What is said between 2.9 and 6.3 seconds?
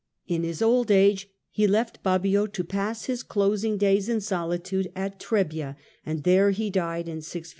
his closing days in solitude at Trebbia, and